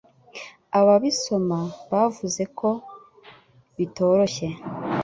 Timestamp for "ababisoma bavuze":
0.79-2.43